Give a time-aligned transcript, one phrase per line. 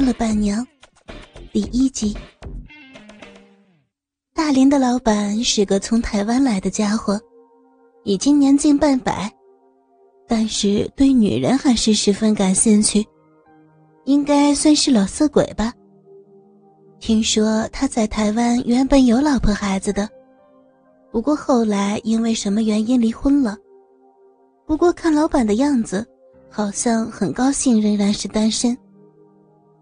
[0.00, 0.66] 见了伴娘，
[1.52, 2.16] 第一集。
[4.34, 7.20] 大林的老板是个从台湾来的家伙，
[8.04, 9.30] 已经年近半百，
[10.26, 13.06] 但是对女人还是十分感兴趣，
[14.06, 15.70] 应该算是老色鬼吧。
[16.98, 20.08] 听说他在台湾原本有老婆孩子的，
[21.12, 23.54] 不过后来因为什么原因离婚了。
[24.64, 26.06] 不过看老板的样子，
[26.48, 28.74] 好像很高兴仍然是单身。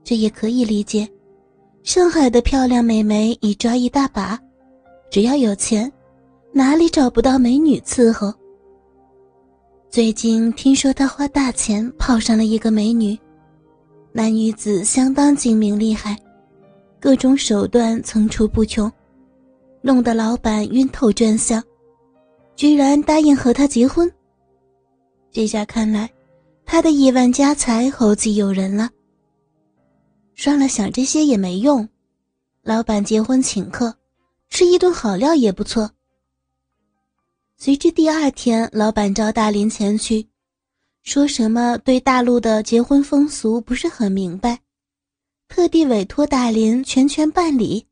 [0.08, 1.06] 这也可以理解，
[1.82, 4.40] 上海的漂亮美眉一抓一大把，
[5.10, 5.92] 只要有钱，
[6.50, 8.32] 哪里找不到美女伺候？
[9.90, 13.18] 最近听说他花大钱泡上了一个美女，
[14.10, 16.16] 那女子相当精明厉害，
[16.98, 18.90] 各种手段层出不穷，
[19.82, 21.62] 弄得老板晕头转向，
[22.56, 24.10] 居然答应和他结婚。
[25.30, 26.08] 这下看来，
[26.64, 28.88] 他的亿万家财后继有人了。
[30.40, 31.88] 算了，想这些也没用。
[32.62, 33.98] 老板结婚请客，
[34.48, 35.90] 吃一顿好料也不错。
[37.56, 40.28] 随之第二天，老板召大林前去，
[41.02, 44.60] 说什么对大陆的结婚风俗不是很明白，
[45.48, 47.88] 特地委托大林全权办理。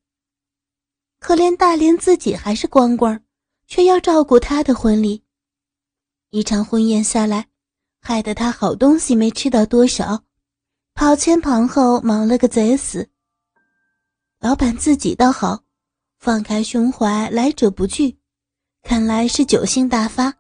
[1.19, 3.21] 可怜大林自己还是光棍，
[3.67, 5.25] 却要照顾他的婚礼。
[6.31, 7.49] 一场婚宴下来，
[8.01, 10.23] 害得他好东西没吃到多少。
[10.97, 13.07] 跑前跑后，忙了个贼死。
[14.41, 15.61] 老板自己倒好，
[16.19, 18.17] 放开胸怀，来者不拒，
[18.83, 20.33] 看来是酒性大发。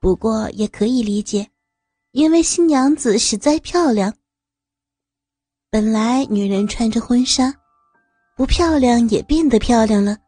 [0.00, 1.48] 不过也可以理解，
[2.10, 4.12] 因为新娘子实在漂亮。
[5.70, 7.54] 本来女人穿着婚纱，
[8.36, 10.18] 不漂亮也变得漂亮了。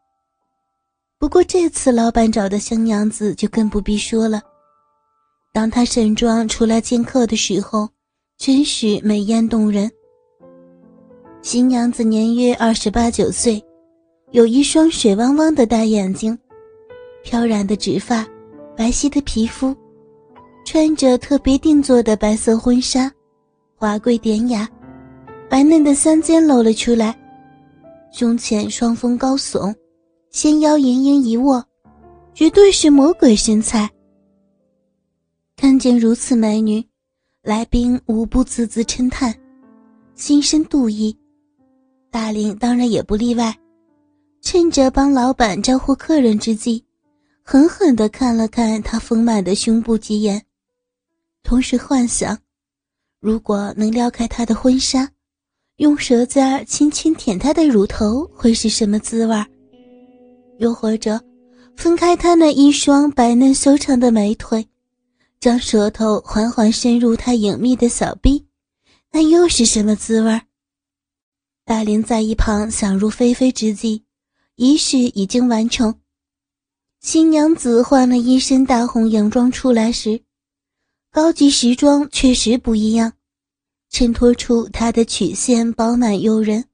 [1.18, 4.40] 不过这次老板找的新娘子就更不必说了。
[5.52, 7.90] 当她盛装出来见客的时候。
[8.38, 9.90] 真是美艳动人。
[11.42, 13.62] 新娘子年约二十八九岁，
[14.30, 16.38] 有一双水汪汪的大眼睛，
[17.24, 18.26] 飘然的直发，
[18.76, 19.74] 白皙的皮肤，
[20.64, 23.10] 穿着特别定做的白色婚纱，
[23.74, 24.68] 华贵典雅，
[25.48, 27.18] 白嫩的香肩露了出来，
[28.12, 29.74] 胸前双峰高耸，
[30.30, 31.64] 纤腰盈盈一握，
[32.34, 33.88] 绝对是魔鬼身材。
[35.56, 36.84] 看见如此美女。
[37.46, 39.32] 来宾无不啧啧称叹，
[40.16, 41.16] 心生妒意。
[42.10, 43.56] 大林当然也不例外，
[44.42, 46.84] 趁着帮老板招呼客人之际，
[47.44, 50.42] 狠狠地看了看他丰满的胸部几眼，
[51.44, 52.36] 同时幻想，
[53.20, 55.08] 如果能撩开他的婚纱，
[55.76, 59.36] 用舌尖轻轻舔他的乳头，会是什么滋味
[60.58, 61.20] 又或者，
[61.76, 64.66] 分开他那一双白嫩修长的美腿。
[65.38, 68.46] 将舌头缓缓伸入他隐秘的小臂，
[69.12, 70.40] 那又是什么滋味？
[71.64, 74.04] 大林在一旁想入非非之际，
[74.54, 76.00] 仪式已经完成。
[77.00, 80.22] 新娘子换了一身大红洋装出来时，
[81.12, 83.12] 高级时装确实不一样，
[83.90, 86.64] 衬托出她的曲线饱满诱人，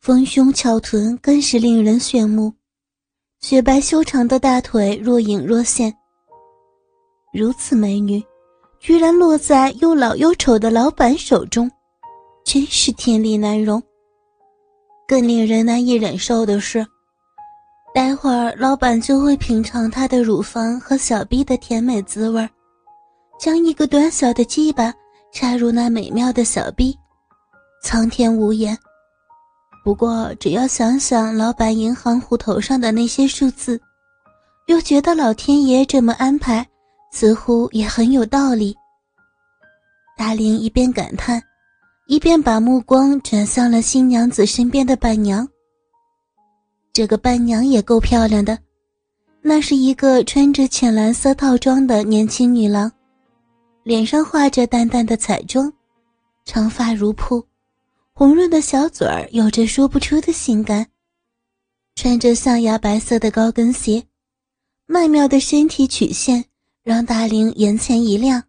[0.00, 2.54] 丰胸翘臀更是令人炫目，
[3.40, 5.97] 雪白修长的大腿若隐若现。
[7.38, 8.20] 如此美女，
[8.80, 11.70] 居然落在又老又丑的老板手中，
[12.44, 13.80] 真是天理难容。
[15.06, 16.84] 更令人难以忍受的是，
[17.94, 22.46] 待会儿老板就会品尝她的乳房和小臂的甜美滋味
[23.38, 24.92] 将一个短小的鸡巴
[25.32, 26.98] 插入那美妙的小臂，
[27.84, 28.76] 苍天无言。
[29.84, 33.80] 不过，只要想想老板银行户头上的那些数字，
[34.66, 36.66] 又觉得老天爷这么安排。
[37.10, 38.76] 似乎也很有道理。
[40.16, 41.42] 大林一边感叹，
[42.06, 45.48] 一边把目光转向了新娘子身边的伴娘。
[46.92, 48.58] 这个伴娘也够漂亮的，
[49.40, 52.90] 那是一个穿着浅蓝色套装的年轻女郎，
[53.84, 55.72] 脸上画着淡淡的彩妆，
[56.44, 57.46] 长发如瀑，
[58.12, 60.84] 红润的小嘴儿有着说不出的性感，
[61.94, 64.02] 穿着象牙白色的高跟鞋，
[64.86, 66.44] 曼妙的身体曲线。
[66.88, 68.42] 让大林眼前一亮。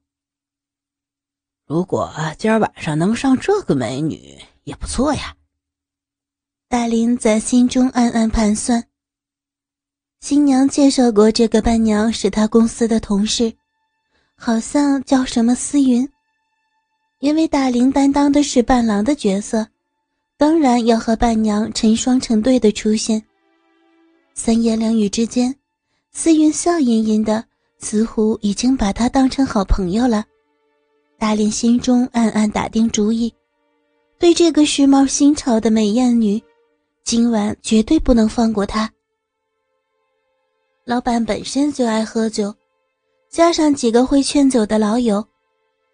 [1.65, 5.35] 如果今儿晚上能上这个美女也不错呀。
[6.69, 8.81] 大林在心中暗暗盘算。
[10.21, 13.53] 新娘介绍过这个伴娘是他公司的同事，
[14.35, 16.09] 好像叫什么思云。
[17.19, 19.67] 因为大林担当的是伴郎的角色，
[20.37, 23.21] 当然要和伴娘成双成对的出现。
[24.33, 25.53] 三言两语之间，
[26.13, 27.48] 思云笑吟吟的。
[27.79, 30.25] 似乎已经把他当成好朋友了，
[31.17, 33.33] 大林心中暗暗打定主意，
[34.19, 36.41] 对这个时髦新潮的美艳女，
[37.03, 38.91] 今晚绝对不能放过她。
[40.85, 42.53] 老板本身就爱喝酒，
[43.29, 45.25] 加上几个会劝酒的老友，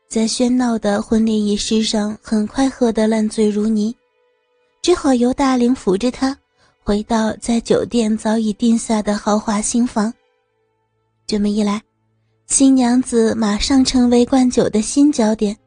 [0.07, 3.95] 在喧闹的婚礼仪式上，很快喝得烂醉如泥，
[4.81, 6.35] 只好由大龄扶着他
[6.83, 10.11] 回到在酒店早已定下的豪华新房。
[11.27, 11.81] 这么一来，
[12.45, 15.57] 新娘子马上成为灌酒的新焦点。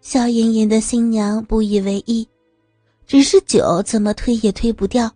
[0.00, 2.26] 笑盈盈的新娘不以为意，
[3.06, 5.10] 只是酒怎么推也推不掉，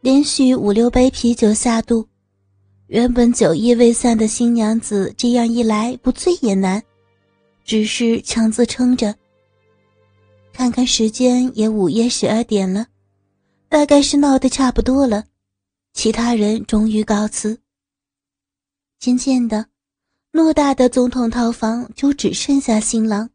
[0.00, 2.06] 连续五六杯啤酒下肚，
[2.86, 6.82] 原本酒意未散的新娘子这样一来不醉也难，
[7.62, 9.14] 只是强自撑着。
[10.54, 12.86] 看看时间也午夜十二点了，
[13.68, 15.24] 大概是闹得差不多了，
[15.92, 17.60] 其他人终于告辞。
[19.00, 19.66] 渐渐的，
[20.30, 23.30] 偌大的总统套房就只剩下新郎。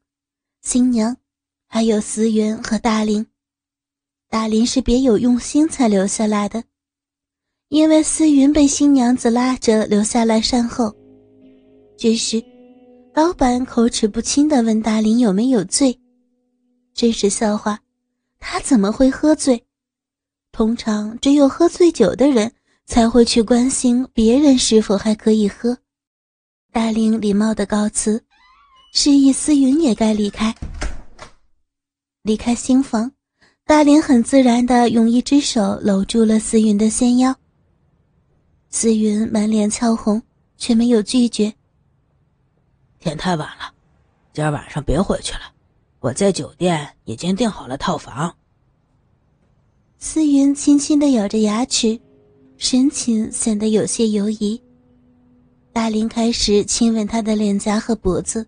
[0.62, 1.18] 新娘，
[1.68, 3.26] 还有思云和大林。
[4.30, 6.64] 大林是别有用心才留下来的，
[7.70, 10.96] 因为思云被新娘子拉着留下来善后。
[11.98, 12.44] 这时，
[13.16, 16.00] 老板口齿不清地问大林有没有醉。
[16.94, 17.80] 真是笑话，
[18.38, 19.66] 他怎么会喝醉？
[20.52, 22.54] 通常只有喝醉酒的人
[22.86, 25.78] 才会去关心别人是否还可以喝。
[26.72, 28.24] 大林礼貌的告辞。
[28.98, 30.56] 示意思云也该离开。
[32.22, 33.12] 离开新房，
[33.66, 37.36] 大林很自然的用一只手搂住了思云的纤腰。
[38.70, 40.22] 思云满脸俏红，
[40.58, 41.54] 却没有拒绝。
[43.02, 43.74] 天太晚了，
[44.32, 45.42] 今儿晚上别回去了，
[46.00, 48.34] 我在酒店已经订好了套房。
[50.00, 52.00] 思云轻轻的咬着牙齿，
[52.58, 54.60] 神情显得有些犹疑。
[55.74, 58.48] 大林开始亲吻她的脸颊和脖子。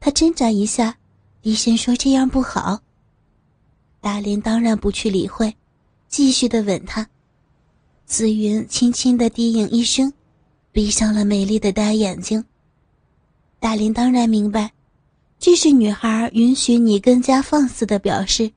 [0.00, 0.96] 他挣扎一下，
[1.40, 2.80] 低声说：“这样不好。”
[4.02, 5.54] 大林当然不去理会，
[6.08, 7.08] 继续的吻她。
[8.04, 10.12] 紫云轻轻的低吟一声，
[10.72, 12.44] 闭上了美丽的大眼睛。
[13.60, 14.72] 大林当然明白，
[15.38, 18.50] 这是女孩允许你更加放肆的表示，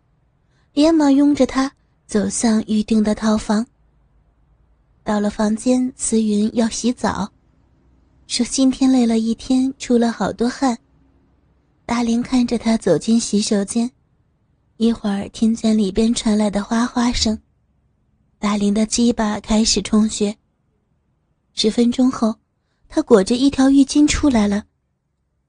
[0.74, 1.72] 连忙拥着她
[2.08, 3.64] 走向预定的套房。
[5.06, 7.32] 到了房间，慈云要洗澡，
[8.26, 10.76] 说今天累了一天，出了好多汗。
[11.86, 13.92] 大林看着他走进洗手间，
[14.78, 17.40] 一会儿听见里边传来的哗哗声，
[18.40, 20.36] 大林的鸡巴开始充血。
[21.54, 22.34] 十分钟后，
[22.90, 24.64] 他裹着一条浴巾出来了，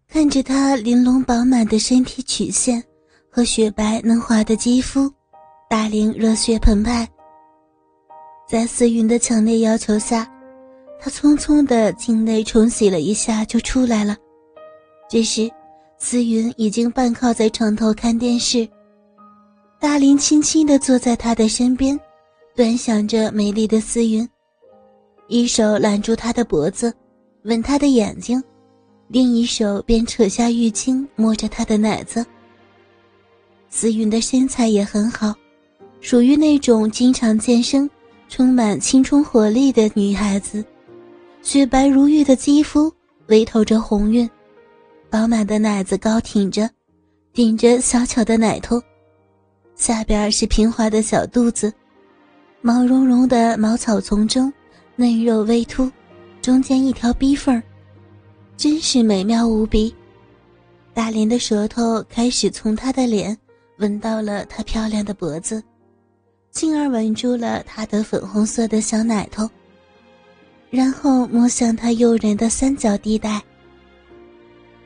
[0.06, 2.84] 看着他玲珑饱满的身体曲线
[3.30, 5.10] 和雪白嫩滑的肌肤，
[5.70, 7.08] 大林热血澎湃。
[8.48, 10.30] 在思云的强烈要求下，
[11.00, 14.16] 他匆匆的进内冲洗了一下就出来了。
[15.08, 15.50] 这时。
[15.98, 18.68] 思云已经半靠在床头看电视，
[19.80, 21.98] 大林轻轻地坐在他的身边，
[22.54, 24.28] 端详着美丽的思云，
[25.26, 26.92] 一手揽住她的脖子，
[27.44, 28.44] 吻她的眼睛，
[29.08, 32.22] 另一手便扯下浴巾摸着她的奶子。
[33.70, 35.34] 思云的身材也很好，
[36.02, 37.88] 属于那种经常健身、
[38.28, 40.64] 充满青春活力的女孩子，
[41.42, 42.92] 雪白如玉的肌肤
[43.28, 44.28] 微透着红晕。
[45.08, 46.68] 饱满的奶子高挺着，
[47.32, 48.82] 顶着小巧的奶头，
[49.76, 51.72] 下边是平滑的小肚子，
[52.60, 54.52] 毛茸茸的茅草丛中
[54.96, 55.90] 嫩肉微凸，
[56.42, 57.62] 中间一条逼缝
[58.56, 59.94] 真是美妙无比。
[60.92, 63.36] 大林的舌头开始从她的脸
[63.78, 65.62] 吻到了她漂亮的脖子，
[66.56, 69.46] 进而吻住了她的粉红色的小奶头，
[70.70, 73.42] 然后摸向她诱人的三角地带。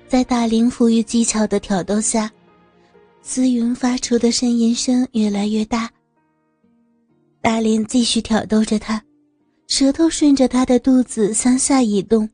[0.08, 2.28] 在大林富裕技巧的挑逗下，
[3.22, 5.88] 思云发出的呻吟声越来越大。
[7.40, 9.00] 大林继续挑逗着她，
[9.68, 12.28] 舌头顺着她的肚子向下移动，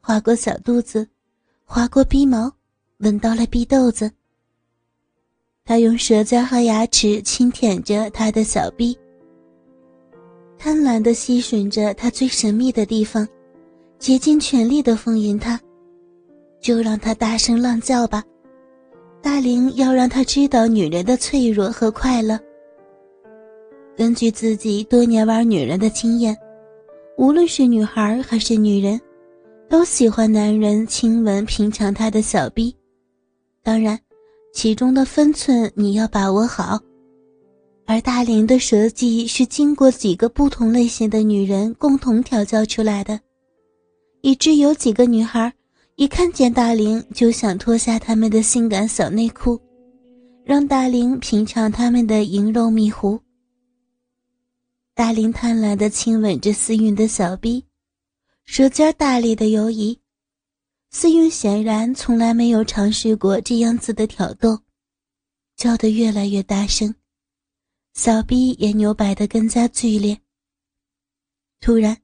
[0.00, 1.08] 划过小肚子，
[1.64, 2.48] 划过鼻毛，
[2.98, 4.08] 吻到了鼻豆子。
[5.70, 8.98] 他用舌尖和牙齿轻舔着她的小臂，
[10.58, 13.24] 贪婪地吸吮着她最神秘的地方，
[13.96, 15.60] 竭尽全力地丰盈她。
[16.60, 18.24] 就让他大声浪叫吧，
[19.22, 22.36] 大林要让他知道女人的脆弱和快乐。
[23.96, 26.36] 根据自己多年玩女人的经验，
[27.16, 29.00] 无论是女孩还是女人，
[29.68, 32.74] 都喜欢男人亲吻品尝她的小臂。
[33.62, 33.96] 当然，
[34.52, 36.80] 其中的分寸你要把握好。
[37.86, 43.20] 而大林的舌技是经过几个不同类型的女人共同调教出来的，
[44.20, 45.52] 以致有几个女孩。
[45.96, 49.60] 一看见大林就想脱下他们的性感小内裤，
[50.44, 53.20] 让大林品尝他们的银肉蜜糊。
[54.94, 57.62] 大林贪婪的亲吻着思韵的小臂，
[58.46, 59.99] 舌尖大力的游移。
[60.92, 64.60] 思云显然从来没有尝试过这样子的挑逗，
[65.56, 66.92] 叫得越来越大声，
[67.94, 70.20] 小臂也扭摆得更加剧烈。
[71.60, 71.96] 突然，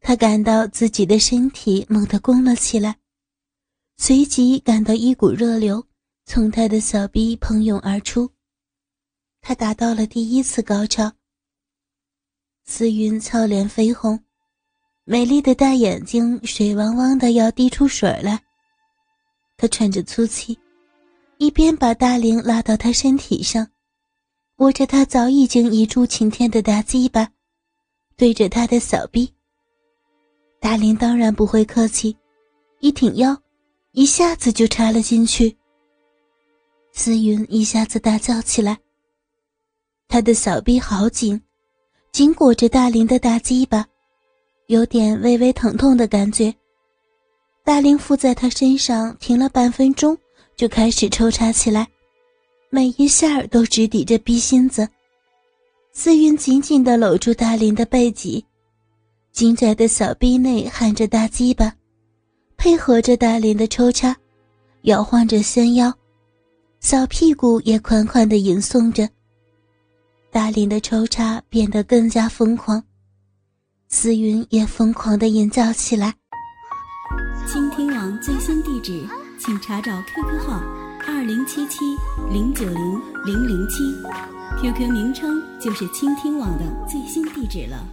[0.00, 3.00] 他感到自己的身体猛地弓了起来，
[3.96, 5.84] 随即感到一股热流
[6.24, 8.30] 从他的小臂喷涌而出，
[9.40, 11.12] 他达到了第一次高潮。
[12.64, 14.22] 思云俏脸绯红，
[15.10, 18.40] 美丽的大眼睛水汪汪的，要滴出水来。
[19.56, 20.56] 她喘着粗气，
[21.38, 23.66] 一边把大玲拉到他身体上，
[24.58, 27.28] 握着他早已经一柱擎天的大鸡巴，
[28.16, 29.28] 对着他的小臂。
[30.60, 32.16] 大玲当然不会客气，
[32.78, 33.36] 一挺腰，
[33.90, 35.56] 一下子就插了进去。
[36.92, 38.78] 思云一下子大叫起来，
[40.06, 41.42] 他的小臂好紧。
[42.12, 43.84] 紧裹着大林的大鸡巴，
[44.70, 46.54] 有点微微疼痛的感觉。
[47.64, 50.16] 大林附在他身上停了半分钟，
[50.54, 51.88] 就开始抽插起来，
[52.70, 54.88] 每一下都直抵着逼心子。
[55.92, 58.44] 思云紧紧地搂住大林的背脊，
[59.32, 61.74] 紧窄的小臂内含着大鸡巴，
[62.56, 64.16] 配合着大林的抽插，
[64.82, 65.92] 摇晃着纤腰，
[66.78, 69.08] 小屁股也款款地吟诵着。
[70.30, 72.80] 大林的抽插变得更加疯狂，
[73.92, 76.14] 思云也疯狂的吟叫起来。
[77.44, 79.04] 倾听网最新地址，
[79.36, 80.62] 请查找 QQ 号
[81.08, 81.78] 二零七七
[82.32, 83.82] 零九零零零七
[84.62, 87.84] ，QQ 名称就是倾听网的最新地址了。